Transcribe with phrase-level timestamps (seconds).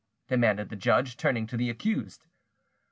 [0.29, 2.25] demanded the judge, turning to the accused.